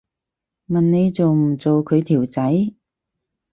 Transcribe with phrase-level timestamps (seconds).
[0.67, 2.41] 問你做唔做佢條仔